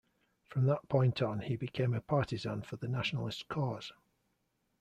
From 0.47 0.65
that 0.65 0.89
point 0.89 1.21
on 1.21 1.41
he 1.41 1.55
became 1.55 1.93
a 1.93 2.01
partisan 2.01 2.63
for 2.63 2.75
the 2.75 2.87
nationalist 2.87 3.47
cause. 3.49 3.91